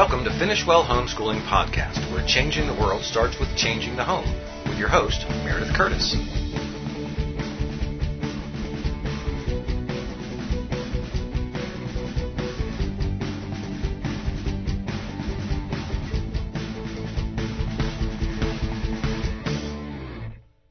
[0.00, 4.24] Welcome to Finish Well Homeschooling Podcast, where changing the world starts with changing the home,
[4.66, 6.16] with your host, Meredith Curtis.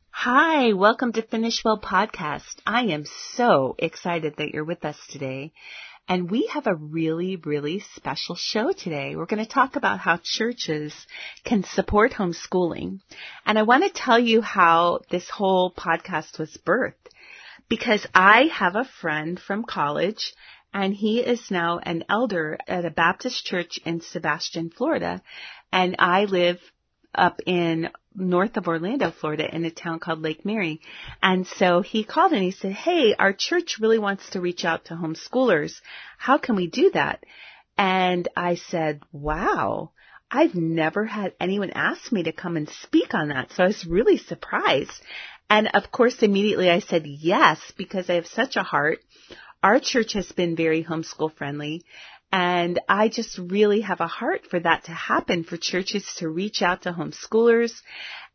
[0.09, 2.55] Hi, welcome to Finish Well Podcast.
[2.65, 3.05] I am
[3.35, 5.53] so excited that you're with us today.
[6.09, 9.15] And we have a really, really special show today.
[9.15, 10.91] We're going to talk about how churches
[11.45, 13.01] can support homeschooling.
[13.45, 16.93] And I want to tell you how this whole podcast was birthed
[17.69, 20.33] because I have a friend from college
[20.73, 25.21] and he is now an elder at a Baptist church in Sebastian, Florida.
[25.71, 26.59] And I live
[27.13, 30.81] up in north of Orlando, Florida in a town called Lake Mary.
[31.21, 34.85] And so he called and he said, Hey, our church really wants to reach out
[34.85, 35.73] to homeschoolers.
[36.17, 37.23] How can we do that?
[37.79, 39.91] And I said, wow,
[40.29, 43.53] I've never had anyone ask me to come and speak on that.
[43.53, 45.01] So I was really surprised.
[45.49, 48.99] And of course, immediately I said yes, because I have such a heart.
[49.63, 51.85] Our church has been very homeschool friendly
[52.31, 56.61] and I just really have a heart for that to happen, for churches to reach
[56.61, 57.73] out to homeschoolers.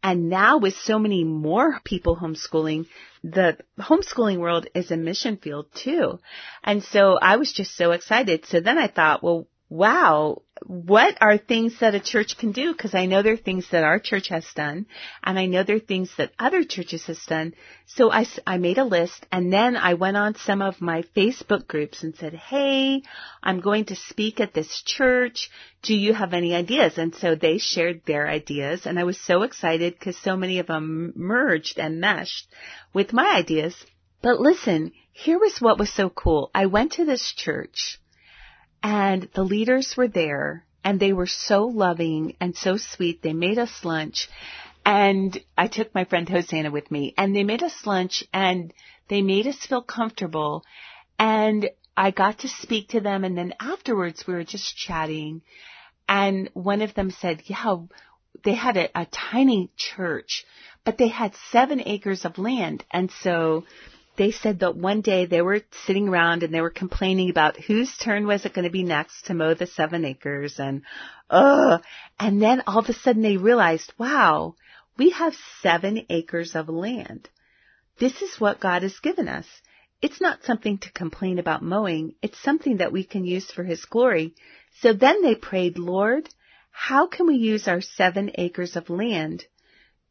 [0.02, 2.86] And now with so many more people homeschooling,
[3.22, 6.18] the homeschooling world is a mission field too.
[6.62, 8.44] And so I was just so excited.
[8.46, 12.72] So then I thought, well, wow, what are things that a church can do?
[12.72, 14.86] Because I know there are things that our church has done,
[15.24, 17.54] and I know there are things that other churches has done.
[17.86, 21.66] So I, I made a list, and then I went on some of my Facebook
[21.66, 23.02] groups and said, hey,
[23.42, 25.50] I'm going to speak at this church.
[25.82, 26.96] Do you have any ideas?
[26.96, 30.68] And so they shared their ideas, and I was so excited because so many of
[30.68, 32.46] them merged and meshed
[32.92, 33.74] with my ideas.
[34.22, 36.52] But listen, here was what was so cool.
[36.54, 37.98] I went to this church
[38.84, 43.22] and the leaders were there and they were so loving and so sweet.
[43.22, 44.28] They made us lunch
[44.84, 48.74] and I took my friend Hosanna with me and they made us lunch and
[49.08, 50.64] they made us feel comfortable
[51.18, 55.40] and I got to speak to them and then afterwards we were just chatting
[56.06, 57.76] and one of them said, yeah,
[58.44, 60.44] they had a, a tiny church,
[60.84, 62.84] but they had seven acres of land.
[62.90, 63.64] And so
[64.16, 67.96] they said that one day they were sitting around and they were complaining about whose
[67.96, 70.82] turn was it going to be next to mow the seven acres and,
[71.30, 71.82] ugh.
[72.18, 74.54] And then all of a sudden they realized, wow,
[74.96, 77.28] we have seven acres of land.
[77.98, 79.46] This is what God has given us.
[80.00, 82.14] It's not something to complain about mowing.
[82.22, 84.34] It's something that we can use for His glory.
[84.80, 86.28] So then they prayed, Lord,
[86.70, 89.44] how can we use our seven acres of land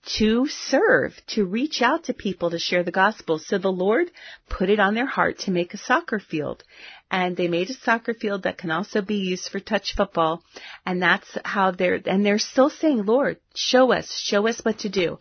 [0.05, 3.39] to serve, to reach out to people to share the gospel.
[3.39, 4.11] So the Lord
[4.49, 6.63] put it on their heart to make a soccer field.
[7.09, 10.43] And they made a soccer field that can also be used for touch football.
[10.85, 14.89] And that's how they're, and they're still saying, Lord, show us, show us what to
[14.89, 15.19] do.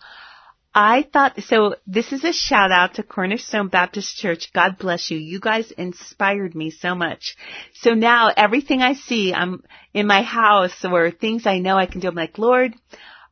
[0.75, 4.51] I thought, so this is a shout out to Cornerstone Baptist Church.
[4.55, 5.19] God bless you.
[5.19, 7.37] You guys inspired me so much.
[7.75, 9.63] So now everything I see, I'm
[9.93, 12.75] in my house or things I know I can do, I'm like, Lord,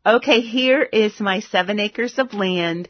[0.05, 2.89] okay, here is my seven acres of land.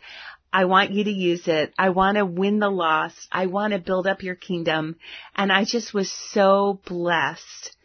[0.52, 1.72] I want you to use it.
[1.78, 3.28] I want to win the lost.
[3.30, 4.96] I want to build up your kingdom.
[5.36, 7.76] And I just was so blessed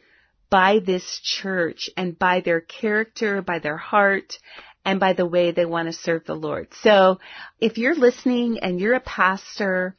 [0.50, 4.40] by this church and by their character, by their heart,
[4.84, 6.68] and by the way they want to serve the Lord.
[6.82, 7.20] So
[7.60, 9.96] if you're listening and you're a pastor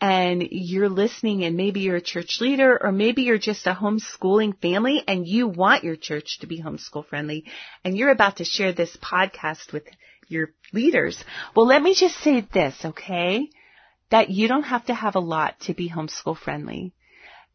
[0.00, 4.60] and you're listening and maybe you're a church leader or maybe you're just a homeschooling
[4.60, 7.44] family and you want your church to be homeschool friendly
[7.84, 9.84] and you're about to share this podcast with
[10.28, 11.22] your leaders.
[11.54, 13.48] Well, let me just say this, okay?
[14.10, 16.92] That you don't have to have a lot to be homeschool friendly.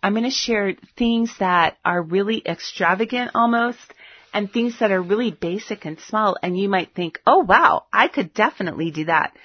[0.02, 3.94] I'm going to share things that are really extravagant almost
[4.34, 8.08] and things that are really basic and small and you might think, oh wow, I
[8.08, 9.36] could definitely do that.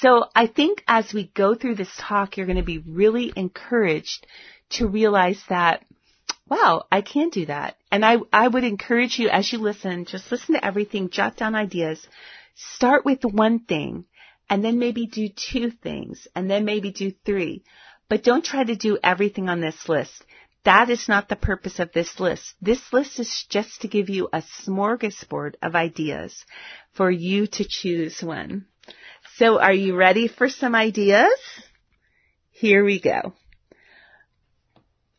[0.00, 4.26] So I think as we go through this talk, you're going to be really encouraged
[4.70, 5.84] to realize that,
[6.48, 7.76] wow, I can do that.
[7.90, 11.54] And I, I would encourage you as you listen, just listen to everything, jot down
[11.54, 12.06] ideas,
[12.54, 14.06] start with one thing
[14.50, 17.62] and then maybe do two things and then maybe do three.
[18.08, 20.24] But don't try to do everything on this list.
[20.64, 22.54] That is not the purpose of this list.
[22.60, 26.44] This list is just to give you a smorgasbord of ideas
[26.92, 28.66] for you to choose one.
[29.36, 31.32] So are you ready for some ideas?
[32.50, 33.32] Here we go.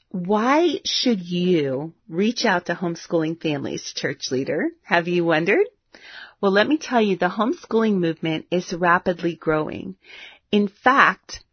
[0.10, 4.70] Why should you reach out to homeschooling families, church leader?
[4.84, 5.68] Have you wondered?
[6.40, 9.96] Well, let me tell you, the homeschooling movement is rapidly growing.
[10.52, 11.44] In fact,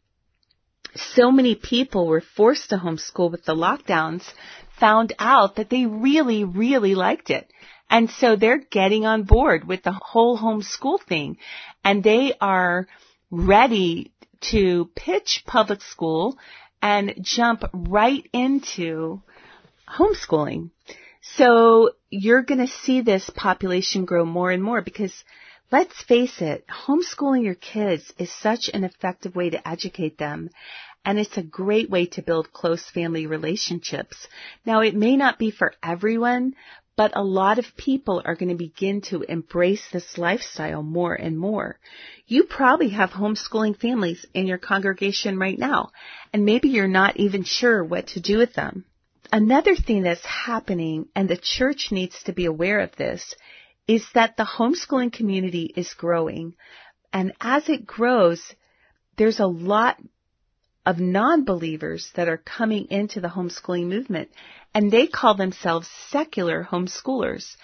[0.95, 4.25] so many people were forced to homeschool with the lockdowns
[4.79, 7.51] found out that they really, really liked it.
[7.89, 11.37] And so they're getting on board with the whole homeschool thing
[11.85, 12.87] and they are
[13.31, 14.13] ready
[14.53, 16.39] to pitch public school
[16.81, 19.23] and jump right into
[19.89, 20.71] homeschooling.
[21.23, 25.13] So you're going to see this population grow more and more because
[25.71, 30.51] let's face it, homeschooling your kids is such an effective way to educate them
[31.05, 34.29] and it's a great way to build close family relationships.
[34.67, 36.55] Now it may not be for everyone,
[36.97, 41.39] but a lot of people are going to begin to embrace this lifestyle more and
[41.39, 41.79] more.
[42.27, 45.93] You probably have homeschooling families in your congregation right now,
[46.33, 48.85] and maybe you're not even sure what to do with them.
[49.33, 53.35] Another thing that's happening, and the church needs to be aware of this,
[53.91, 56.55] is that the homeschooling community is growing.
[57.13, 58.41] And as it grows,
[59.17, 59.97] there's a lot
[60.87, 64.29] of non-believers that are coming into the homeschooling movement
[64.73, 67.57] and they call themselves secular homeschoolers.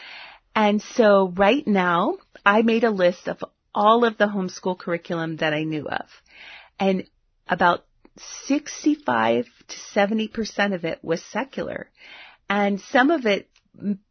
[0.52, 5.54] And so right now I made a list of all of the homeschool curriculum that
[5.54, 6.06] I knew of
[6.80, 7.04] and
[7.46, 7.84] about
[8.46, 11.88] 65 to 70% of it was secular
[12.50, 13.48] and some of it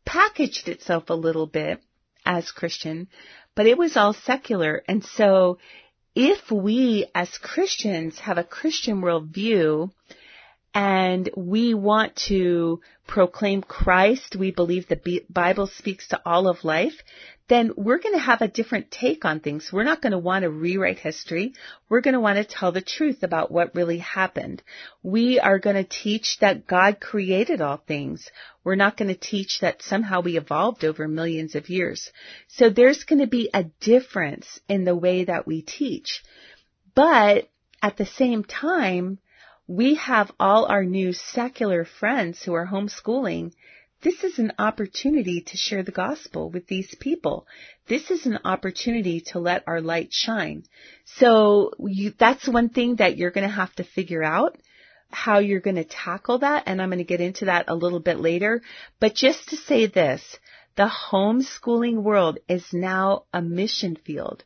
[0.06, 1.82] packaged itself a little bit
[2.26, 3.08] as Christian,
[3.56, 4.84] but it was all secular.
[4.88, 5.58] And so
[6.16, 9.92] if we as Christians have a Christian worldview
[10.76, 17.02] and we want to proclaim Christ, we believe the Bible speaks to all of life,
[17.48, 19.72] then we're going to have a different take on things.
[19.72, 21.54] We're not going to want to rewrite history.
[21.88, 24.64] We're going to want to tell the truth about what really happened.
[25.02, 28.30] We are going to teach that God created all things.
[28.66, 32.12] We're not going to teach that somehow we evolved over millions of years.
[32.50, 36.22] So there's going to be a difference in the way that we teach.
[36.96, 37.48] But
[37.82, 39.20] at the same time,
[39.68, 43.52] we have all our new secular friends who are homeschooling
[44.06, 47.48] this is an opportunity to share the gospel with these people.
[47.88, 50.64] This is an opportunity to let our light shine.
[51.06, 54.60] So you, that's one thing that you're going to have to figure out
[55.10, 56.64] how you're going to tackle that.
[56.68, 58.62] And I'm going to get into that a little bit later.
[59.00, 60.38] But just to say this,
[60.76, 64.44] the homeschooling world is now a mission field.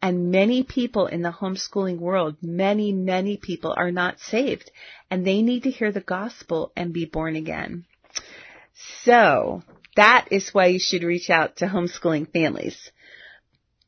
[0.00, 4.70] And many people in the homeschooling world, many, many people are not saved
[5.10, 7.84] and they need to hear the gospel and be born again.
[9.04, 9.62] So
[9.96, 12.90] that is why you should reach out to homeschooling families.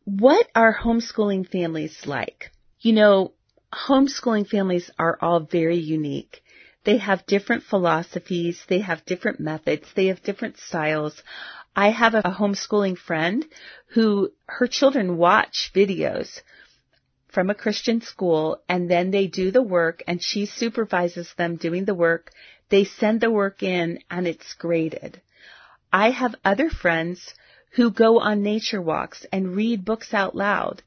[0.05, 2.50] What are homeschooling families like?
[2.81, 3.32] You know,
[3.73, 6.43] homeschooling families are all very unique.
[6.85, 8.62] They have different philosophies.
[8.69, 9.87] They have different methods.
[9.94, 11.23] They have different styles.
[11.76, 13.44] I have a homeschooling friend
[13.88, 16.40] who her children watch videos
[17.28, 21.84] from a Christian school and then they do the work and she supervises them doing
[21.84, 22.30] the work
[22.70, 25.20] they send the work in and it's graded.
[25.92, 27.34] I have other friends
[27.72, 30.82] who go on nature walks and read books out loud.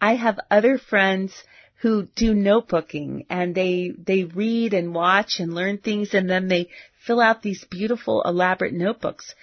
[0.00, 1.44] I have other friends
[1.80, 6.68] who do notebooking and they, they read and watch and learn things and then they
[7.04, 9.34] fill out these beautiful elaborate notebooks.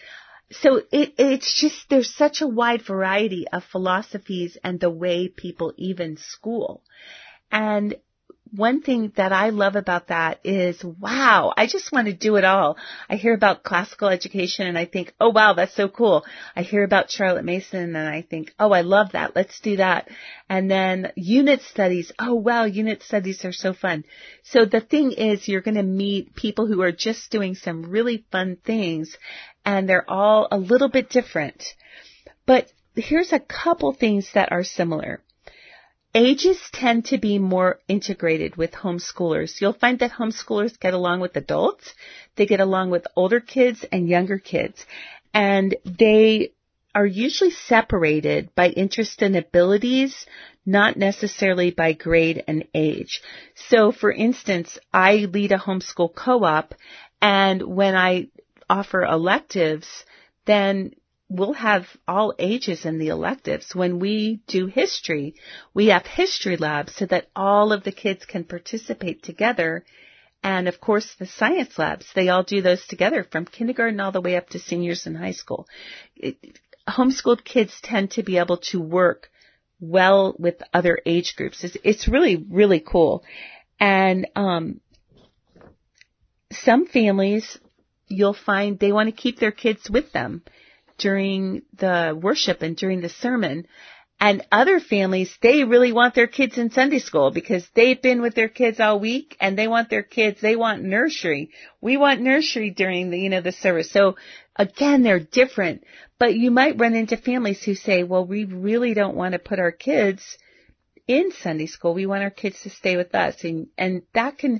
[0.51, 5.73] So it, it's just, there's such a wide variety of philosophies and the way people
[5.77, 6.81] even school.
[7.51, 7.95] And
[8.51, 12.43] one thing that I love about that is, wow, I just want to do it
[12.43, 12.77] all.
[13.09, 16.25] I hear about classical education and I think, oh wow, that's so cool.
[16.55, 19.35] I hear about Charlotte Mason and I think, oh, I love that.
[19.35, 20.09] Let's do that.
[20.49, 22.11] And then unit studies.
[22.17, 24.03] Oh wow, unit studies are so fun.
[24.43, 28.25] So the thing is, you're going to meet people who are just doing some really
[28.31, 29.15] fun things
[29.69, 31.75] and they're all a little bit different.
[32.47, 35.21] But here's a couple things that are similar.
[36.15, 39.61] Ages tend to be more integrated with homeschoolers.
[39.61, 41.93] You'll find that homeschoolers get along with adults,
[42.35, 44.83] they get along with older kids and younger kids,
[45.35, 46.53] and they
[46.95, 50.25] are usually separated by interest and abilities,
[50.65, 53.21] not necessarily by grade and age.
[53.69, 56.73] So for instance, I lead a homeschool co-op
[57.21, 58.29] and when I
[58.69, 60.05] offer electives,
[60.45, 60.93] then
[61.29, 63.75] we'll have all ages in the electives.
[63.75, 65.35] When we do history,
[65.73, 69.85] we have history labs so that all of the kids can participate together.
[70.43, 74.21] And of course, the science labs, they all do those together from kindergarten all the
[74.21, 75.67] way up to seniors in high school.
[76.15, 79.29] It, homeschooled kids tend to be able to work
[79.79, 81.63] well with other age groups.
[81.63, 83.23] It's, it's really, really cool.
[83.79, 84.81] And, um,
[86.51, 87.59] some families,
[88.09, 90.43] you'll find they want to keep their kids with them
[90.97, 93.65] during the worship and during the sermon.
[94.21, 98.35] And other families, they really want their kids in Sunday school because they've been with
[98.35, 101.51] their kids all week and they want their kids, they want nursery.
[101.79, 103.89] We want nursery during the, you know, the service.
[103.91, 104.17] So
[104.57, 105.85] again, they're different,
[106.19, 109.59] but you might run into families who say, well, we really don't want to put
[109.59, 110.37] our kids
[111.07, 111.93] in Sunday school.
[111.93, 113.45] We want our kids to stay with us.
[113.45, 114.59] And, and that can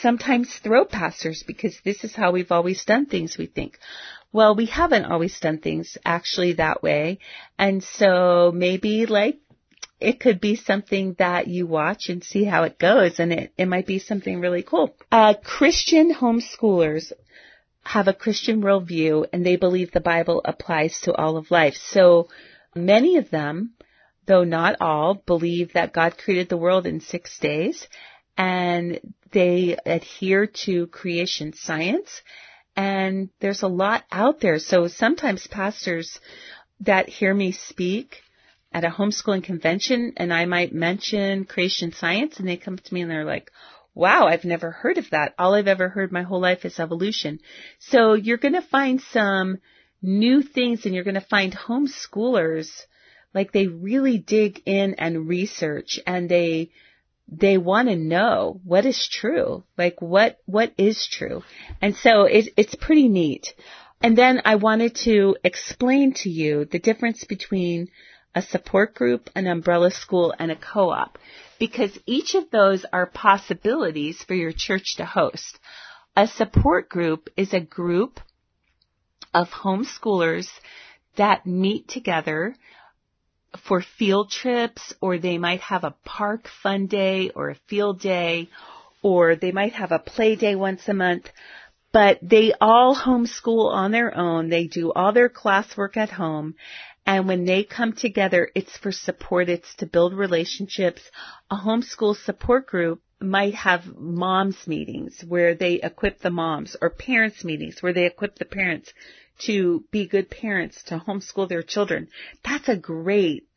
[0.00, 3.78] sometimes throw pastors because this is how we've always done things, we think.
[4.32, 7.18] Well, we haven't always done things actually that way.
[7.58, 9.38] And so maybe like
[10.00, 13.66] it could be something that you watch and see how it goes and it, it
[13.66, 14.94] might be something really cool.
[15.10, 17.12] Uh, Christian homeschoolers
[17.82, 21.74] have a Christian worldview and they believe the Bible applies to all of life.
[21.74, 22.28] So
[22.74, 23.72] many of them,
[24.26, 27.88] though not all, believe that God created the world in six days
[28.38, 29.00] and
[29.32, 32.22] they adhere to creation science
[32.76, 34.60] and there's a lot out there.
[34.60, 36.20] So sometimes pastors
[36.80, 38.22] that hear me speak
[38.72, 43.02] at a homeschooling convention and I might mention creation science and they come to me
[43.02, 43.50] and they're like,
[43.94, 45.34] wow, I've never heard of that.
[45.38, 47.40] All I've ever heard my whole life is evolution.
[47.80, 49.58] So you're going to find some
[50.00, 52.70] new things and you're going to find homeschoolers
[53.34, 56.70] like they really dig in and research and they
[57.30, 61.42] they want to know what is true, like what what is true,
[61.80, 63.54] and so it, it's pretty neat.
[64.00, 67.88] And then I wanted to explain to you the difference between
[68.34, 71.18] a support group, an umbrella school, and a co-op,
[71.58, 75.58] because each of those are possibilities for your church to host.
[76.16, 78.20] A support group is a group
[79.34, 80.48] of homeschoolers
[81.16, 82.54] that meet together
[83.56, 88.48] for field trips or they might have a park fun day or a field day
[89.02, 91.30] or they might have a play day once a month.
[91.92, 94.50] But they all homeschool on their own.
[94.50, 96.54] They do all their classwork at home.
[97.06, 99.48] And when they come together, it's for support.
[99.48, 101.00] It's to build relationships.
[101.50, 107.42] A homeschool support group might have moms meetings where they equip the moms or parents
[107.42, 108.92] meetings where they equip the parents
[109.38, 112.08] to be good parents, to homeschool their children.
[112.44, 113.48] That's a great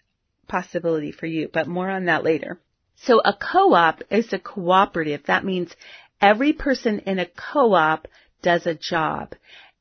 [0.47, 2.59] possibility for you, but more on that later.
[2.97, 5.23] So a co-op is a cooperative.
[5.25, 5.75] That means
[6.19, 8.07] every person in a co-op
[8.41, 9.33] does a job.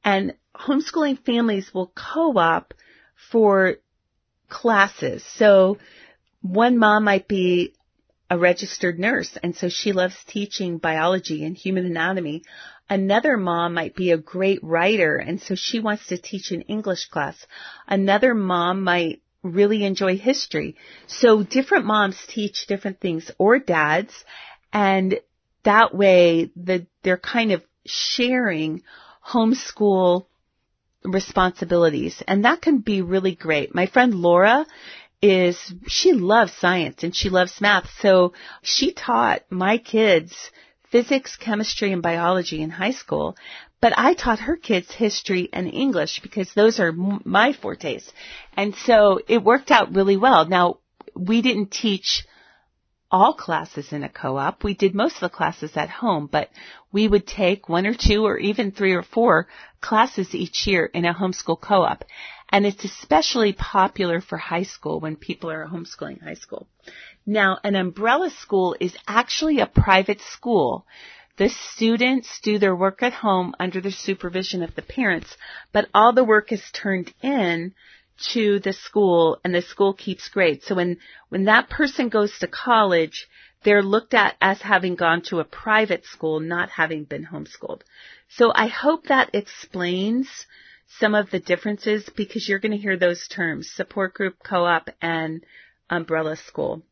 [0.05, 2.73] And homeschooling families will co-op
[3.31, 3.77] for
[4.49, 5.25] classes.
[5.25, 5.79] So
[6.41, 7.75] one mom might be
[8.31, 12.43] a registered nurse and so she loves teaching biology and human anatomy.
[12.91, 17.07] Another mom might be a great writer and so she wants to teach an English
[17.07, 17.47] class.
[17.87, 20.77] Another mom might really enjoy history.
[21.07, 24.13] So different moms teach different things or dads
[24.73, 25.21] and
[25.63, 28.83] that way the, they're kind of sharing
[29.25, 30.27] homeschool
[31.05, 33.73] responsibilities and that can be really great.
[33.73, 34.67] My friend Laura
[35.23, 37.89] is she loves science and she loves math.
[38.01, 38.33] So
[38.63, 40.51] she taught my kids
[40.91, 43.37] physics, chemistry, and biology in high school.
[43.81, 48.13] But I taught her kids history and English because those are my fortes.
[48.57, 50.47] And so it worked out really well.
[50.47, 50.79] Now,
[51.15, 52.27] we didn't teach
[53.11, 54.63] all classes in a co-op.
[54.63, 56.49] We did most of the classes at home, but
[56.93, 59.49] we would take one or two or even three or four
[59.81, 62.05] classes each year in a homeschool co-op.
[62.53, 66.69] And it's especially popular for high school when people are homeschooling high school.
[67.27, 70.87] Now, an umbrella school is actually a private school.
[71.37, 75.37] The students do their work at home under the supervision of the parents,
[75.73, 77.75] but all the work is turned in
[78.33, 80.67] to the school and the school keeps grades.
[80.67, 80.99] So when,
[81.29, 83.29] when that person goes to college,
[83.63, 87.83] they're looked at as having gone to a private school, not having been homeschooled.
[88.29, 90.29] So I hope that explains
[90.99, 95.45] some of the differences because you're going to hear those terms, support group, co-op, and
[95.89, 96.83] umbrella school.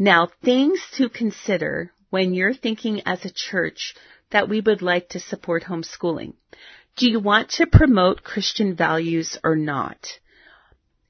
[0.00, 3.94] Now, things to consider when you're thinking as a church
[4.30, 6.34] that we would like to support homeschooling.
[6.96, 10.20] Do you want to promote Christian values or not?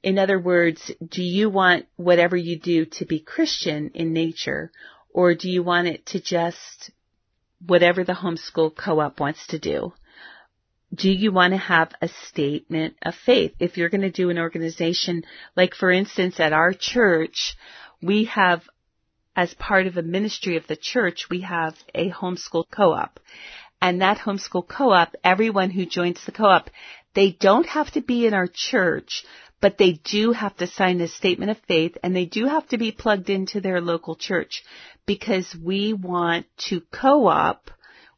[0.01, 4.71] In other words, do you want whatever you do to be Christian in nature,
[5.13, 6.89] or do you want it to just
[7.65, 9.93] whatever the homeschool co-op wants to do?
[10.95, 13.53] Do you want to have a statement of faith?
[13.59, 17.55] If you're going to do an organization, like for instance at our church,
[18.01, 18.63] we have
[19.39, 23.21] as part of a ministry of the church, we have a homeschool co-op.
[23.81, 26.69] And that homeschool co-op, everyone who joins the co-op,
[27.13, 29.23] they don't have to be in our church,
[29.61, 32.77] but they do have to sign a statement of faith and they do have to
[32.77, 34.61] be plugged into their local church
[35.05, 37.71] because we want to co-op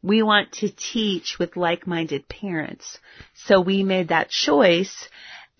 [0.04, 2.98] we want to teach with like-minded parents.
[3.46, 5.08] So we made that choice.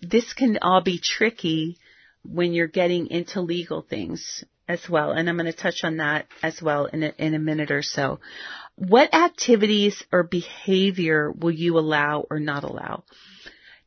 [0.00, 1.78] This can all be tricky
[2.24, 5.12] when you're getting into legal things as well.
[5.12, 7.82] And I'm going to touch on that as well in a, in a minute or
[7.82, 8.20] so.
[8.76, 13.04] What activities or behavior will you allow or not allow?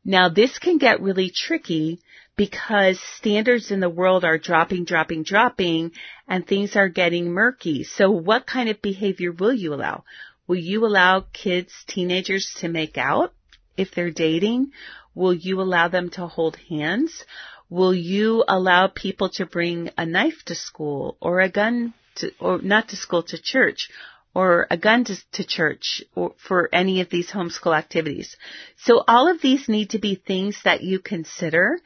[0.04, 2.00] Now this can get really tricky
[2.36, 5.92] because standards in the world are dropping, dropping, dropping
[6.28, 7.82] and things are getting murky.
[7.82, 10.04] So what kind of behavior will you allow?
[10.46, 13.32] Will you allow kids, teenagers to make out
[13.76, 14.70] if they're dating?
[15.14, 17.24] Will you allow them to hold hands?
[17.68, 22.58] Will you allow people to bring a knife to school or a gun to, or
[22.58, 23.88] not to school, to church?
[24.34, 28.36] or a gun to, to, church or for any of these homeschool activities.
[28.76, 31.80] So all of these need to be things that you consider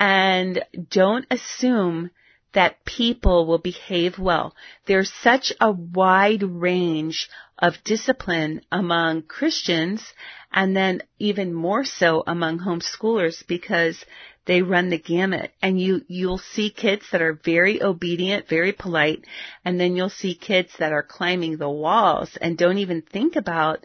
[0.00, 2.10] and don't assume
[2.54, 4.54] that people will behave well.
[4.86, 7.28] There's such a wide range
[7.58, 10.12] of discipline among Christians
[10.52, 14.04] and then even more so among homeschoolers because
[14.44, 19.24] they run the gamut and you, you'll see kids that are very obedient, very polite,
[19.64, 23.84] and then you'll see kids that are climbing the walls and don't even think about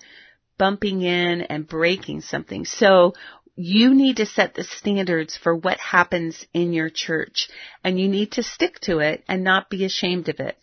[0.58, 2.66] bumping in and breaking something.
[2.66, 3.14] So
[3.60, 7.50] you need to set the standards for what happens in your church
[7.84, 10.56] and you need to stick to it and not be ashamed of it.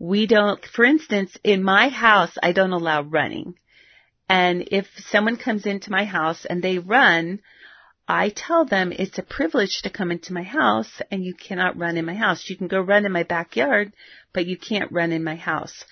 [0.00, 3.54] We don't, for instance, in my house, I don't allow running.
[4.28, 7.38] And if someone comes into my house and they run,
[8.08, 11.96] I tell them it's a privilege to come into my house and you cannot run
[11.96, 12.50] in my house.
[12.50, 13.92] You can go run in my backyard,
[14.32, 15.84] but you can't run in my house.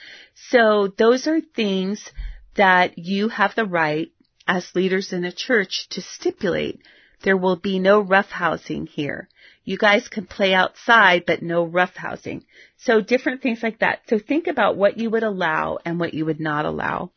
[0.50, 2.10] So those are things
[2.56, 4.10] that you have the right
[4.49, 6.81] as leaders in a church to stipulate
[7.23, 9.28] there will be no roughhousing here.
[9.64, 12.45] You guys can play outside, but no roughhousing.
[12.78, 14.00] So different things like that.
[14.09, 17.11] So think about what you would allow and what you would not allow.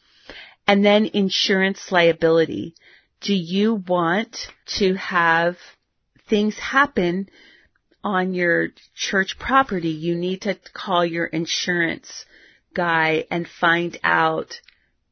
[0.67, 2.75] And then insurance liability.
[3.21, 4.47] Do you want
[4.79, 5.57] to have
[6.29, 7.29] things happen
[8.03, 9.89] on your church property?
[9.89, 12.25] You need to call your insurance
[12.73, 14.59] guy and find out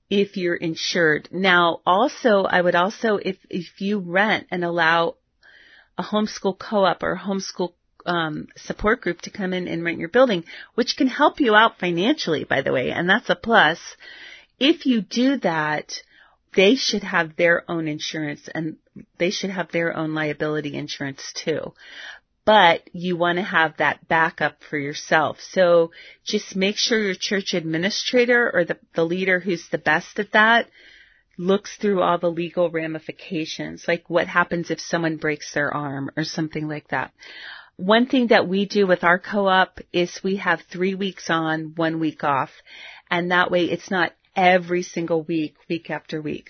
[0.09, 1.29] if you're insured.
[1.31, 5.15] Now, also, I would also, if, if you rent and allow
[5.97, 7.73] a homeschool co-op or homeschool
[8.05, 10.45] um, support group to come in and rent your building,
[10.75, 13.79] which can help you out financially, by the way, and that's a plus.
[14.59, 15.93] If you do that,
[16.55, 18.77] they should have their own insurance and
[19.19, 21.73] they should have their own liability insurance too
[22.49, 25.37] but you want to have that backup for yourself.
[25.39, 25.91] So
[26.25, 30.67] just make sure your church administrator or the, the leader who's the best at that
[31.37, 36.23] looks through all the legal ramifications, like what happens if someone breaks their arm or
[36.23, 37.13] something like that.
[37.75, 41.99] One thing that we do with our co-op is we have three weeks on, one
[41.99, 42.49] week off,
[43.11, 46.49] and that way it's not every single week, week after week.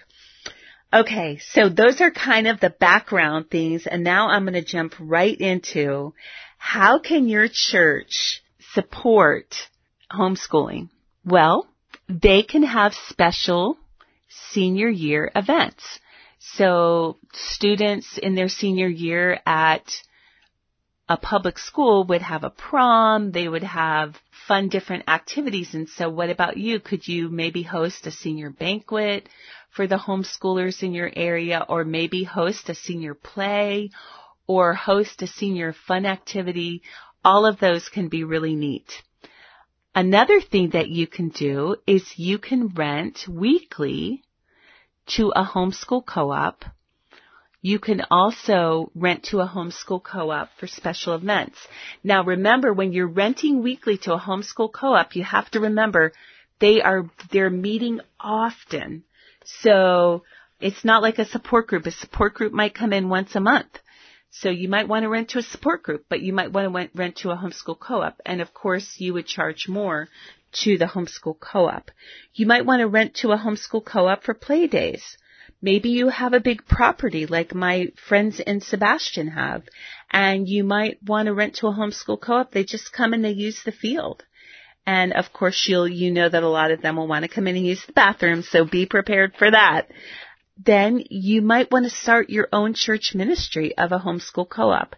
[0.92, 4.96] Okay, so those are kind of the background things, and now I'm going to jump
[5.00, 6.14] right into
[6.58, 8.42] how can your church
[8.74, 9.56] support
[10.12, 10.90] homeschooling?
[11.24, 11.68] Well,
[12.08, 13.78] they can have special
[14.52, 16.00] senior year events.
[16.40, 19.84] So students in their senior year at
[21.08, 24.16] a public school would have a prom, they would have
[24.48, 25.74] fun different activities.
[25.74, 26.80] And so what about you?
[26.80, 29.30] Could you maybe host a senior banquet?
[29.70, 33.90] For the homeschoolers in your area or maybe host a senior play
[34.48, 36.82] or host a senior fun activity.
[37.24, 39.04] All of those can be really neat.
[39.96, 44.24] Another thing that you can do is you can rent weekly
[45.18, 46.64] to a homeschool co-op.
[47.62, 51.58] You can also rent to a homeschool co-op for special events.
[52.04, 56.14] Now remember, when you're renting weekly to a homeschool co-op, you have to remember
[56.60, 59.04] they are, they're meeting often.
[59.62, 60.24] So
[60.60, 61.86] it's not like a support group.
[61.86, 63.80] A support group might come in once a month.
[64.32, 66.90] So you might want to rent to a support group, but you might want to
[66.94, 68.22] rent to a homeschool co-op.
[68.26, 70.08] And of course you would charge more
[70.52, 71.90] to the homeschool co-op.
[72.34, 75.18] You might want to rent to a homeschool co-op for play days.
[75.62, 79.64] Maybe you have a big property like my friends in Sebastian have,
[80.10, 82.52] and you might want to rent to a homeschool co-op.
[82.52, 84.24] They just come and they use the field.
[84.86, 87.48] And of course you'll, you know that a lot of them will want to come
[87.48, 89.90] in and use the bathroom, so be prepared for that.
[90.58, 94.96] Then you might want to start your own church ministry of a homeschool co-op.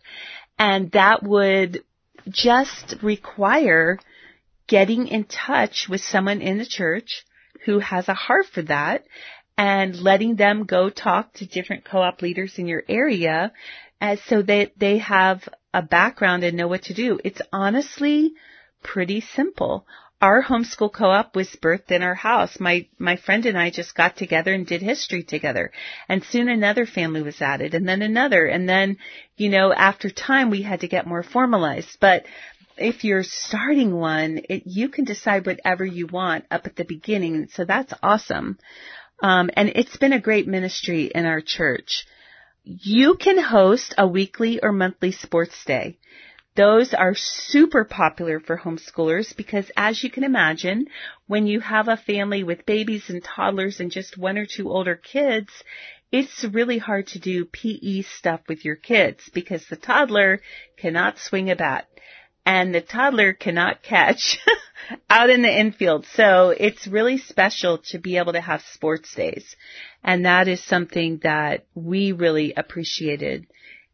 [0.58, 1.84] And that would
[2.30, 4.00] just require
[4.67, 7.26] getting in touch with someone in the church
[7.65, 9.04] who has a heart for that
[9.58, 13.52] and letting them go talk to different co-op leaders in your area
[14.00, 17.20] as so that they have a background and know what to do.
[17.24, 18.34] It's honestly
[18.84, 19.86] pretty simple.
[20.22, 22.60] our homeschool co-op was birthed in our house.
[22.60, 25.72] My, my friend and I just got together and did history together.
[26.08, 28.46] And soon another family was added and then another.
[28.46, 28.98] And then,
[29.36, 31.98] you know, after time we had to get more formalized.
[32.00, 32.26] But
[32.78, 37.48] if you're starting one, it, you can decide whatever you want up at the beginning.
[37.54, 38.60] So that's awesome.
[39.24, 42.06] Um, and it's been a great ministry in our church.
[42.63, 45.98] You can host a weekly or monthly sports day.
[46.56, 50.88] Those are super popular for homeschoolers because as you can imagine,
[51.28, 54.96] when you have a family with babies and toddlers and just one or two older
[54.96, 55.50] kids,
[56.12, 60.42] it's really hard to do PE stuff with your kids because the toddler
[60.76, 61.88] cannot swing a bat
[62.46, 64.38] and the toddler cannot catch
[65.10, 66.06] out in the infield.
[66.06, 69.56] So it's really special to be able to have sports days.
[70.04, 73.48] And that is something that we really appreciated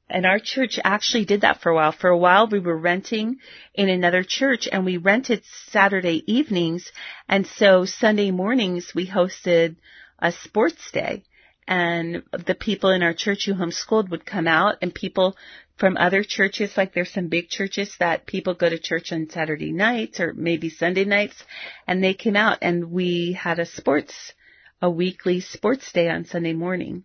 [0.10, 1.92] and our church actually did that for a while.
[1.92, 3.38] For a while, we were renting
[3.74, 6.92] in another church and we rented Saturday evenings.
[7.28, 9.76] And so Sunday mornings, we hosted
[10.20, 11.24] a sports day.
[11.68, 15.36] And the people in our church who homeschooled would come out and people
[15.78, 19.74] from other churches, like there's some big churches that people go to church on Saturday
[19.74, 21.44] nights or maybe Sunday nights,
[21.86, 24.34] and they came out and we had a sports,
[24.82, 27.04] a weekly sports day on Sunday morning.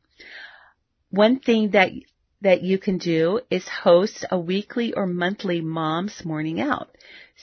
[1.11, 1.91] One thing that
[2.43, 6.91] that you can do is host a weekly or monthly mom's morning out.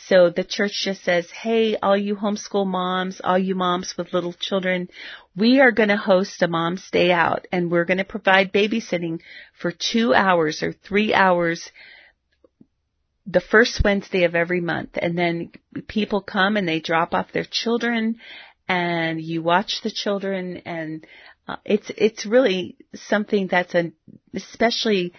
[0.08, 4.34] So the church just says, hey, all you homeschool moms, all you moms with little
[4.34, 4.90] children,
[5.36, 9.20] we are going to host a mom's day out and we're going to provide babysitting
[9.60, 11.72] for two hours or three hours
[13.26, 14.92] the first Wednesday of every month.
[15.02, 15.52] And then
[15.88, 18.18] people come and they drop off their children
[18.68, 21.06] and you watch the children and
[21.50, 23.94] uh, it's it's really something that's an
[24.36, 25.14] especially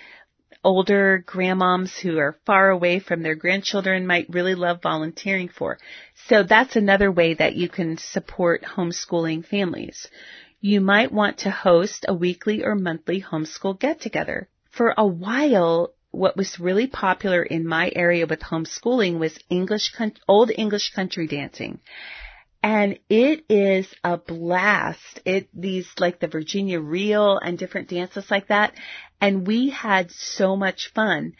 [0.62, 5.79] older grandmoms who are far away from their grandchildren might really love volunteering for.
[6.29, 10.07] So that's another way that you can support homeschooling families.
[10.61, 14.49] You might want to host a weekly or monthly homeschool get together.
[14.71, 19.93] For a while, what was really popular in my area with homeschooling was English,
[20.29, 21.81] old English country dancing
[22.62, 25.20] and it is a blast.
[25.25, 28.75] It these like the Virginia Reel and different dances like that,
[29.20, 31.35] and we had so much fun.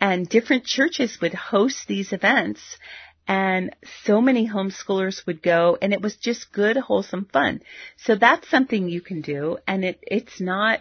[0.00, 2.78] And different churches would host these events,
[3.26, 7.60] and so many homeschoolers would go, and it was just good, wholesome fun.
[7.96, 10.80] So that's something you can do, and it it's not.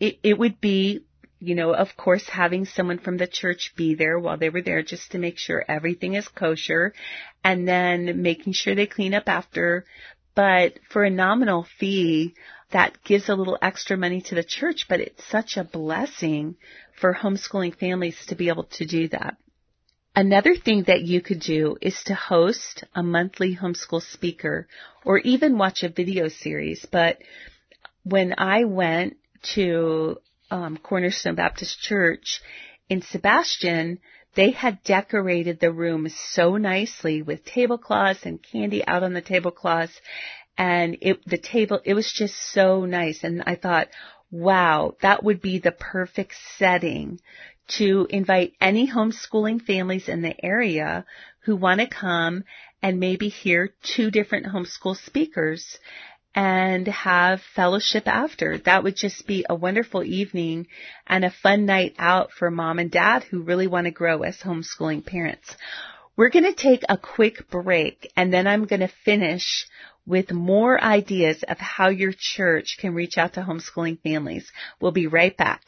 [0.00, 1.04] It, it would be
[1.40, 4.82] you know, of course, having someone from the church be there while they were there
[4.82, 6.92] just to make sure everything is kosher
[7.44, 9.84] and then making sure they clean up after.
[10.34, 12.34] But for a nominal fee,
[12.70, 16.56] that gives a little extra money to the church, but it's such a blessing
[17.00, 19.36] for homeschooling families to be able to do that.
[20.14, 24.66] Another thing that you could do is to host a monthly homeschool speaker
[25.04, 26.84] or even watch a video series.
[26.90, 27.18] But
[28.02, 29.16] when I went
[29.54, 30.18] to
[30.50, 32.40] um, Cornerstone Baptist Church
[32.88, 33.98] in Sebastian,
[34.34, 40.00] they had decorated the room so nicely with tablecloths and candy out on the tablecloths.
[40.56, 43.24] And it, the table, it was just so nice.
[43.24, 43.88] And I thought,
[44.30, 47.20] wow, that would be the perfect setting
[47.78, 51.04] to invite any homeschooling families in the area
[51.40, 52.44] who want to come
[52.82, 55.78] and maybe hear two different homeschool speakers
[56.34, 58.58] and have fellowship after.
[58.58, 60.66] That would just be a wonderful evening
[61.06, 64.36] and a fun night out for mom and dad who really want to grow as
[64.38, 65.56] homeschooling parents.
[66.16, 69.66] We're going to take a quick break and then I'm going to finish
[70.06, 74.50] with more ideas of how your church can reach out to homeschooling families.
[74.80, 75.62] We'll be right back.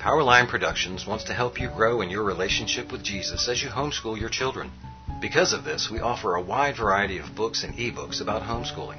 [0.00, 4.18] Powerline Productions wants to help you grow in your relationship with Jesus as you homeschool
[4.18, 4.72] your children.
[5.20, 8.96] Because of this, we offer a wide variety of books and ebooks about homeschooling.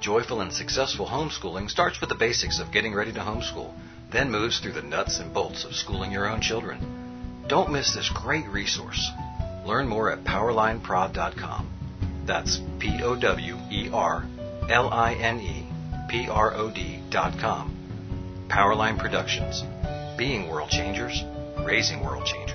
[0.00, 3.72] Joyful and successful homeschooling starts with the basics of getting ready to homeschool,
[4.10, 7.44] then moves through the nuts and bolts of schooling your own children.
[7.46, 9.12] Don't miss this great resource.
[9.64, 12.24] Learn more at powerlineprod.com.
[12.26, 14.26] That's P O W E R
[14.68, 15.68] L I N E
[16.10, 18.48] P R O D.com.
[18.48, 19.62] Powerline Productions
[20.16, 21.24] being world changers,
[21.64, 22.52] raising world changers.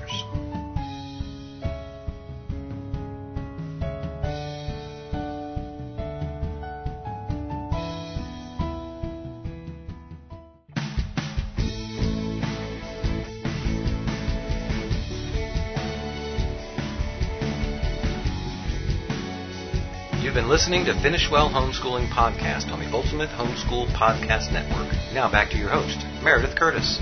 [20.22, 24.93] You've been listening to Finish Well Homeschooling Podcast on the Ultimate Homeschool Podcast Network.
[25.13, 27.00] Now back to your host, Meredith Curtis.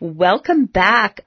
[0.00, 1.22] Welcome back.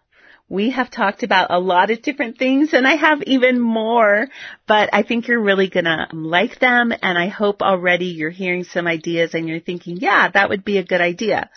[0.47, 4.29] We have talked about a lot of different things and I have even more,
[4.65, 8.88] but I think you're really gonna like them and I hope already you're hearing some
[8.88, 11.49] ideas and you're thinking, yeah, that would be a good idea.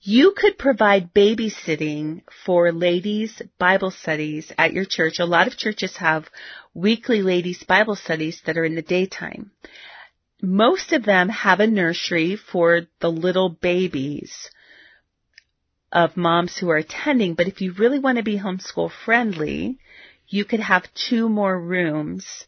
[0.00, 5.20] You could provide babysitting for ladies Bible studies at your church.
[5.20, 6.28] A lot of churches have
[6.74, 9.52] weekly ladies Bible studies that are in the daytime.
[10.42, 14.50] Most of them have a nursery for the little babies
[15.92, 19.78] of moms who are attending, but if you really want to be homeschool friendly,
[20.28, 22.46] you could have two more rooms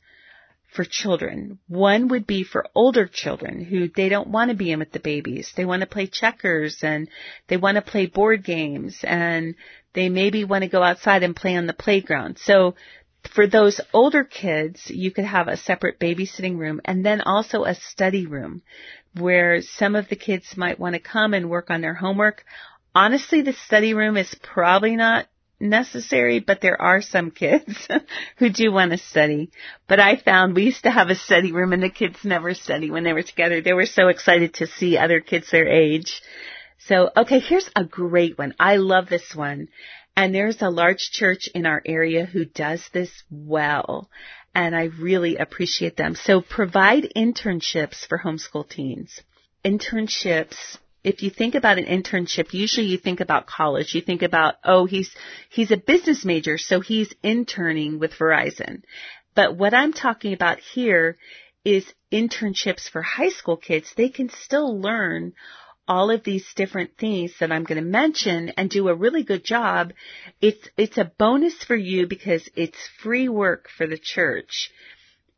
[0.73, 1.59] for children.
[1.69, 5.01] One would be for older children who they don't want to be in with the
[5.01, 5.53] babies.
[5.55, 7.09] They want to play checkers and
[7.49, 9.55] they want to play board games and
[9.93, 12.39] they maybe want to go outside and play on the playground.
[12.39, 12.75] So
[13.35, 17.75] for those older kids, you could have a separate babysitting room and then also a
[17.75, 18.63] study room
[19.15, 22.45] where some of the kids might want to come and work on their homework
[22.95, 25.27] honestly, the study room is probably not
[25.63, 27.89] necessary, but there are some kids
[28.37, 29.51] who do want to study.
[29.89, 32.91] But I found we used to have a study room and the kids never study
[32.91, 33.61] when they were together.
[33.61, 36.21] They were so excited to see other kids their age.
[36.87, 38.55] So, okay, here's a great one.
[38.59, 39.69] I love this one.
[40.17, 44.11] And there's a large church in our area who does this well.
[44.55, 46.15] And I really appreciate them.
[46.15, 49.23] So provide internships for homeschool teens.
[49.65, 53.95] Internships if you think about an internship, usually you think about college.
[53.95, 55.15] You think about, oh, he's,
[55.51, 58.83] he's a business major, so he's interning with Verizon.
[59.35, 61.17] But what I'm talking about here
[61.65, 63.93] is internships for high school kids.
[63.97, 65.33] They can still learn
[65.89, 69.45] all of these different things that I'm going to mention and do a really good
[69.45, 69.93] job.
[70.41, 74.71] It's, it's a bonus for you because it's free work for the church.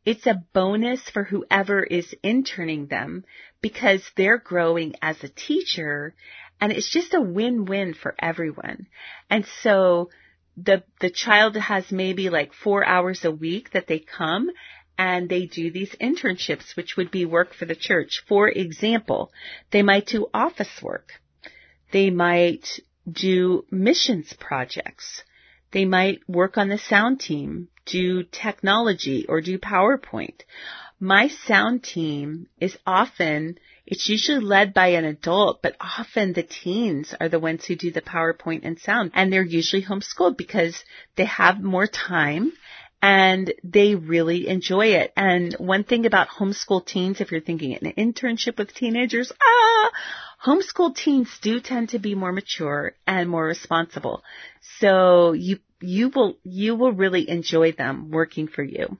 [0.05, 3.25] It's a bonus for whoever is interning them
[3.65, 6.13] because they're growing as a teacher
[6.61, 8.85] and it's just a win-win for everyone.
[9.27, 10.11] And so
[10.55, 14.51] the, the child has maybe like four hours a week that they come
[14.99, 18.21] and they do these internships, which would be work for the church.
[18.29, 19.31] For example,
[19.71, 21.13] they might do office work.
[21.91, 22.67] They might
[23.11, 25.23] do missions projects.
[25.71, 30.41] They might work on the sound team, do technology, or do PowerPoint.
[30.99, 37.13] My sound team is often, it's usually led by an adult, but often the teens
[37.19, 39.11] are the ones who do the PowerPoint and sound.
[39.13, 40.83] And they're usually homeschooled because
[41.17, 42.53] they have more time
[43.01, 45.11] and they really enjoy it.
[45.17, 49.91] And one thing about homeschool teens, if you're thinking an internship with teenagers, ah,
[50.45, 54.23] homeschool teens do tend to be more mature and more responsible.
[54.79, 58.97] So you, you will, you will really enjoy them working for you.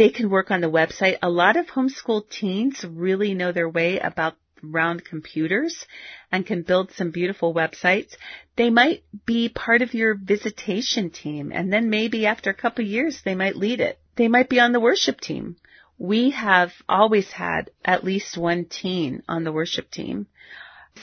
[0.00, 1.18] They can work on the website.
[1.20, 4.34] A lot of homeschool teens really know their way about
[4.64, 5.84] around computers
[6.32, 8.16] and can build some beautiful websites.
[8.56, 13.20] They might be part of your visitation team and then maybe after a couple years
[13.26, 13.98] they might lead it.
[14.16, 15.56] They might be on the worship team.
[15.98, 20.28] We have always had at least one teen on the worship team.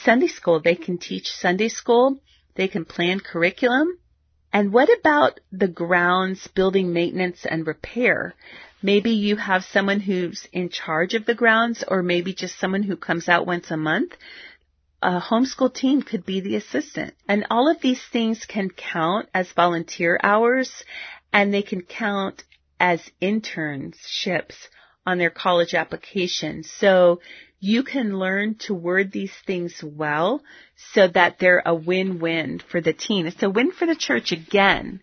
[0.02, 2.18] Sunday school, they can teach Sunday school.
[2.56, 3.96] They can plan curriculum.
[4.52, 8.34] And what about the grounds, building maintenance and repair?
[8.82, 12.96] Maybe you have someone who's in charge of the grounds or maybe just someone who
[12.96, 14.12] comes out once a month.
[15.02, 17.14] A homeschool team could be the assistant.
[17.28, 20.84] And all of these things can count as volunteer hours
[21.32, 22.44] and they can count
[22.78, 24.68] as internships
[25.04, 26.62] on their college application.
[26.62, 27.20] So
[27.60, 30.42] you can learn to word these things well
[30.92, 33.26] so that they're a win-win for the teen.
[33.26, 35.02] It's a win for the church again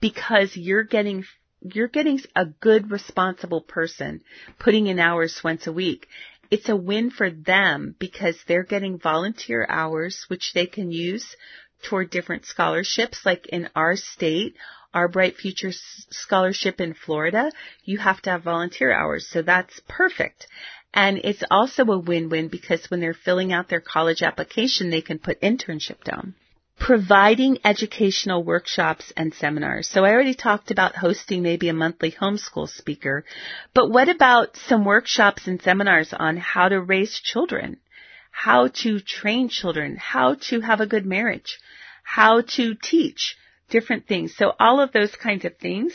[0.00, 1.24] because you're getting
[1.60, 4.22] you're getting a good responsible person
[4.58, 6.06] putting in hours once a week.
[6.50, 11.36] It's a win for them because they're getting volunteer hours which they can use
[11.82, 14.56] toward different scholarships like in our state
[14.94, 17.52] our Bright Future Scholarship in Florida,
[17.84, 19.28] you have to have volunteer hours.
[19.28, 20.46] So that's perfect.
[20.94, 25.18] And it's also a win-win because when they're filling out their college application, they can
[25.18, 26.34] put internship down
[26.78, 29.88] providing educational workshops and seminars.
[29.88, 33.24] So I already talked about hosting maybe a monthly homeschool speaker,
[33.74, 37.78] but what about some workshops and seminars on how to raise children,
[38.30, 41.58] how to train children, how to have a good marriage,
[42.02, 43.36] how to teach
[43.70, 44.36] different things.
[44.36, 45.94] So all of those kinds of things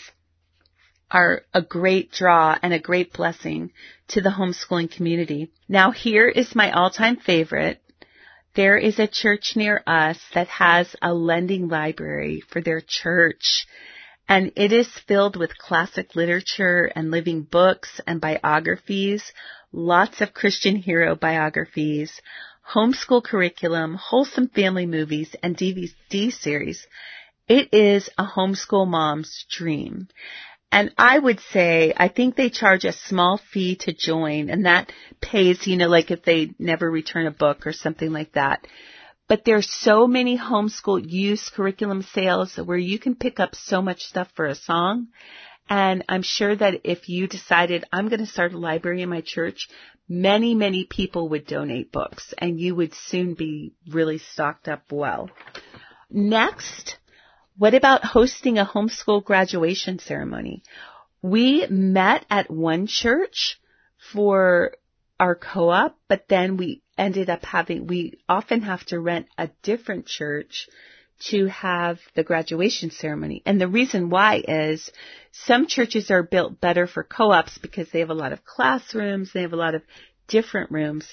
[1.09, 3.71] are a great draw and a great blessing
[4.09, 5.51] to the homeschooling community.
[5.67, 7.81] Now here is my all-time favorite.
[8.55, 13.65] There is a church near us that has a lending library for their church
[14.27, 19.33] and it is filled with classic literature and living books and biographies,
[19.73, 22.21] lots of Christian hero biographies,
[22.73, 26.87] homeschool curriculum, wholesome family movies, and DVD series.
[27.49, 30.07] It is a homeschool mom's dream.
[30.71, 34.91] And I would say, I think they charge a small fee to join and that
[35.19, 38.65] pays, you know, like if they never return a book or something like that.
[39.27, 44.01] But there's so many homeschool use curriculum sales where you can pick up so much
[44.03, 45.07] stuff for a song.
[45.69, 49.21] And I'm sure that if you decided I'm going to start a library in my
[49.21, 49.67] church,
[50.07, 55.29] many, many people would donate books and you would soon be really stocked up well.
[56.09, 56.97] Next,
[57.61, 60.63] what about hosting a homeschool graduation ceremony?
[61.21, 63.59] We met at one church
[64.11, 64.71] for
[65.19, 70.07] our co-op, but then we ended up having, we often have to rent a different
[70.07, 70.69] church
[71.29, 73.43] to have the graduation ceremony.
[73.45, 74.91] And the reason why is
[75.31, 79.43] some churches are built better for co-ops because they have a lot of classrooms, they
[79.43, 79.83] have a lot of
[80.27, 81.05] different rooms.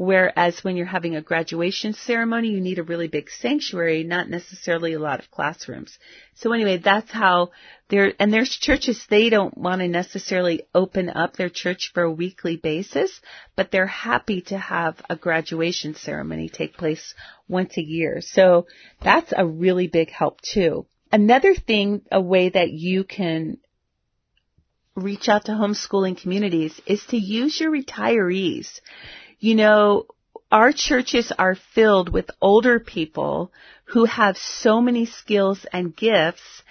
[0.00, 4.94] Whereas when you're having a graduation ceremony, you need a really big sanctuary, not necessarily
[4.94, 5.98] a lot of classrooms.
[6.36, 7.50] So anyway, that's how
[7.90, 12.10] there, and there's churches, they don't want to necessarily open up their church for a
[12.10, 13.20] weekly basis,
[13.56, 17.14] but they're happy to have a graduation ceremony take place
[17.46, 18.22] once a year.
[18.22, 18.68] So
[19.02, 20.86] that's a really big help too.
[21.12, 23.58] Another thing, a way that you can
[24.96, 28.80] reach out to homeschooling communities is to use your retirees.
[29.42, 30.04] You know,
[30.52, 33.50] our churches are filled with older people
[33.84, 36.62] who have so many skills and gifts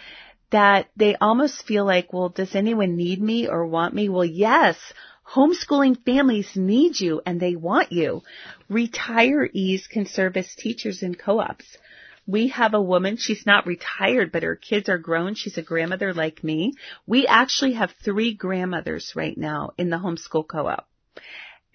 [0.51, 4.08] that they almost feel like, well, does anyone need me or want me?
[4.08, 4.77] Well, yes.
[5.34, 8.21] Homeschooling families need you and they want you.
[8.69, 11.75] Retirees can serve as teachers in co-ops.
[12.27, 15.34] We have a woman, she's not retired, but her kids are grown.
[15.34, 16.73] She's a grandmother like me.
[17.08, 20.88] We actually have three grandmothers right now in the homeschool co-op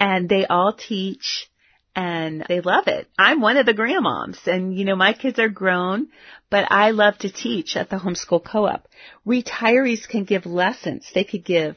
[0.05, 1.49] and they all teach
[1.97, 3.09] and they love it.
[3.19, 6.09] I'm one of the grandmoms and you know, my kids are grown,
[6.51, 8.87] but I love to teach at the homeschool co-op.
[9.27, 11.11] Retirees can give lessons.
[11.14, 11.77] They could give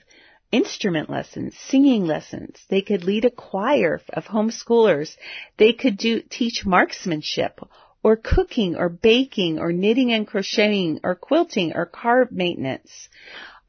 [0.52, 2.58] instrument lessons, singing lessons.
[2.70, 5.16] They could lead a choir of homeschoolers.
[5.58, 7.62] They could do, teach marksmanship
[8.04, 13.08] or cooking or baking or knitting and crocheting or quilting or car maintenance.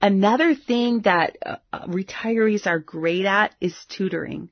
[0.00, 1.56] Another thing that uh,
[1.86, 4.48] retirees are great at is tutoring.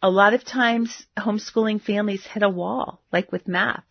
[0.00, 3.84] A lot of times homeschooling families hit a wall, like with math.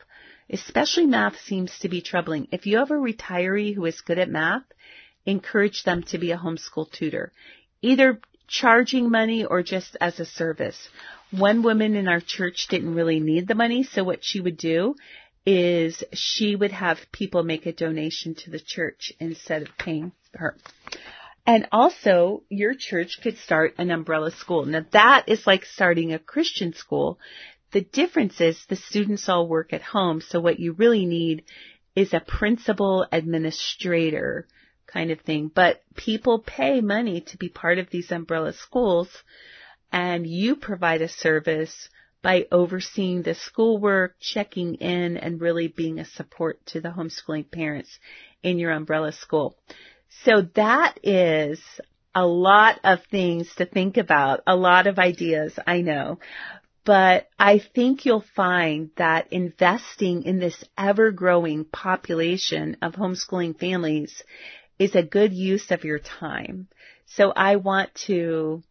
[0.49, 2.47] Especially math seems to be troubling.
[2.51, 4.63] If you have a retiree who is good at math,
[5.25, 7.31] encourage them to be a homeschool tutor.
[7.81, 10.89] Either charging money or just as a service.
[11.31, 14.95] One woman in our church didn't really need the money, so what she would do
[15.45, 20.55] is she would have people make a donation to the church instead of paying her.
[21.45, 24.65] And also, your church could start an umbrella school.
[24.65, 27.19] Now that is like starting a Christian school.
[27.71, 31.43] The difference is the students all work at home, so what you really need
[31.95, 34.47] is a principal administrator
[34.87, 35.51] kind of thing.
[35.53, 39.09] But people pay money to be part of these umbrella schools,
[39.91, 41.89] and you provide a service
[42.21, 47.97] by overseeing the schoolwork, checking in, and really being a support to the homeschooling parents
[48.43, 49.57] in your umbrella school.
[50.25, 51.61] So that is
[52.15, 56.19] a lot of things to think about, a lot of ideas, I know.
[56.85, 64.23] But I think you'll find that investing in this ever growing population of homeschooling families
[64.79, 66.67] is a good use of your time.
[67.05, 68.63] So I want to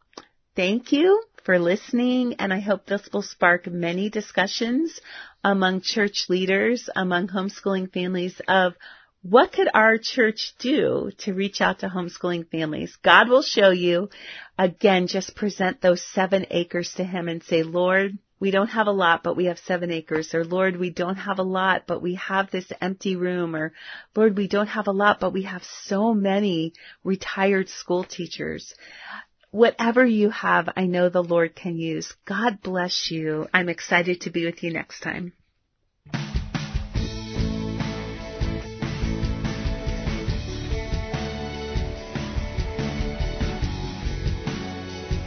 [0.57, 5.01] thank you for listening and I hope this will spark many discussions
[5.44, 8.74] among church leaders, among homeschooling families of
[9.23, 12.97] what could our church do to reach out to homeschooling families?
[13.03, 14.11] God will show you.
[14.57, 18.93] Again, just present those seven acres to Him and say, Lord, we don't have a
[18.93, 20.33] lot, but we have seven acres.
[20.35, 23.57] Or Lord, we don't have a lot, but we have this empty room.
[23.57, 23.73] Or
[24.14, 28.73] Lord, we don't have a lot, but we have so many retired school teachers.
[29.51, 32.14] Whatever you have, I know the Lord can use.
[32.25, 33.49] God bless you.
[33.53, 35.33] I'm excited to be with you next time.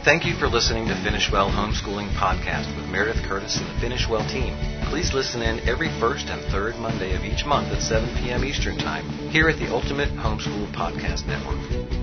[0.04, 4.08] Thank you for listening to Finish Well Homeschooling Podcast with Meredith Curtis and the Finish
[4.08, 4.52] Well team.
[4.90, 8.44] Please listen in every first and third Monday of each month at 7 p.m.
[8.44, 12.01] Eastern Time here at the Ultimate Homeschool Podcast Network.